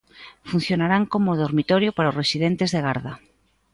[0.49, 3.13] Funcionarán como dormitorio para os residentes de garda.